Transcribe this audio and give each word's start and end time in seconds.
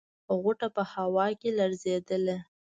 غوټه 0.41 0.67
په 0.75 0.83
هوا 0.93 1.27
کې 1.39 1.49
لړزېدله. 1.57 2.37